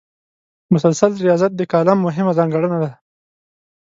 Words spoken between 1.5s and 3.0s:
د کالم مهمه ځانګړنه ده.